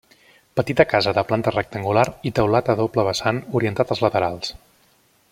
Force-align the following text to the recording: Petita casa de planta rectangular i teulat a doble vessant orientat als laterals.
Petita 0.59 0.85
casa 0.93 1.11
de 1.17 1.23
planta 1.31 1.51
rectangular 1.55 2.05
i 2.29 2.31
teulat 2.39 2.71
a 2.75 2.77
doble 2.79 3.05
vessant 3.11 3.43
orientat 3.61 3.93
als 3.97 4.03
laterals. 4.07 4.55